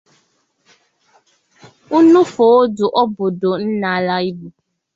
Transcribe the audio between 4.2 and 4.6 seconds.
Igbo